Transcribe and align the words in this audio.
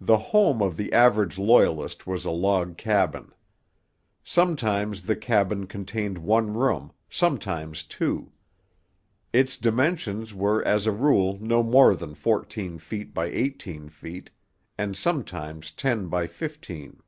The 0.00 0.18
home 0.18 0.62
of 0.62 0.76
the 0.76 0.92
average 0.92 1.36
Loyalist 1.36 2.06
was 2.06 2.24
a 2.24 2.30
log 2.30 2.76
cabin. 2.76 3.32
Sometimes 4.22 5.02
the 5.02 5.16
cabin 5.16 5.66
contained 5.66 6.16
one 6.18 6.54
room, 6.54 6.92
sometimes 7.10 7.82
two. 7.82 8.30
Its 9.32 9.56
dimensions 9.56 10.32
were 10.32 10.62
as 10.64 10.86
a 10.86 10.92
rule 10.92 11.38
no 11.40 11.64
more 11.64 11.96
than 11.96 12.14
fourteen 12.14 12.78
feet 12.78 13.12
by 13.12 13.26
eighteen 13.26 13.88
feet, 13.88 14.30
and 14.78 14.96
sometimes 14.96 15.72
ten 15.72 16.06
by 16.06 16.28
fifteen. 16.28 17.00